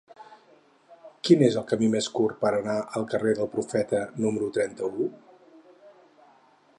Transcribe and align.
Quin 1.27 1.43
és 1.47 1.57
el 1.61 1.67
camí 1.71 1.89
més 1.97 2.07
curt 2.15 2.39
per 2.45 2.51
anar 2.61 2.77
al 3.01 3.05
carrer 3.13 3.35
del 3.41 3.51
Profeta 3.53 4.01
número 4.25 4.49
trenta-u? 4.59 5.09